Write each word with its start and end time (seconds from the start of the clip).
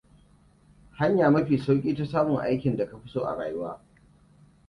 Hanya 0.91 1.31
mafi 1.31 1.57
sauki 1.57 1.95
ta 1.95 2.05
samun 2.05 2.41
aikin 2.41 2.77
da 2.77 2.89
ka 2.89 2.97
fi 2.99 3.09
so 3.09 3.21
a 3.27 3.35
rayuwa! 3.35 3.81